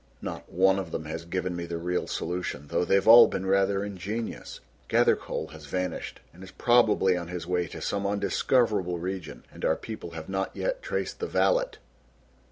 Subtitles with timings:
[0.19, 3.83] Not one of them has given me the real solution, though they've all been rather
[3.85, 4.59] ingenious.
[4.87, 9.75] Gathercole has vanished and is probably on his way to some undiscoverable region, and our
[9.75, 11.73] people have not yet traced the valet."